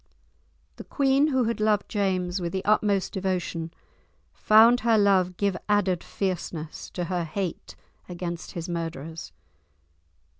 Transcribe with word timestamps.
The 0.77 0.83
queen, 0.83 1.27
who 1.27 1.43
had 1.43 1.59
loved 1.59 1.87
James 1.87 2.41
with 2.41 2.53
the 2.53 2.65
utmost 2.65 3.13
devotion, 3.13 3.71
found 4.33 4.79
her 4.79 4.97
love 4.97 5.37
give 5.37 5.55
added 5.69 6.03
fierceness 6.03 6.89
to 6.95 7.03
her 7.03 7.23
hate 7.23 7.75
against 8.09 8.53
his 8.53 8.67
murderers. 8.67 9.31